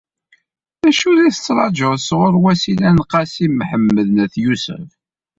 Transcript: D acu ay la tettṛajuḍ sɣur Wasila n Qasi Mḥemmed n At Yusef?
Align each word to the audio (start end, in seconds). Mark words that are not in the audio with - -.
D 0.83 0.85
acu 0.89 1.07
ay 1.09 1.15
la 1.15 1.33
tettṛajuḍ 1.35 1.93
sɣur 2.07 2.33
Wasila 2.43 2.89
n 2.97 2.99
Qasi 3.11 3.47
Mḥemmed 3.49 3.97
n 4.09 4.17
At 4.25 4.35
Yusef? 4.43 4.89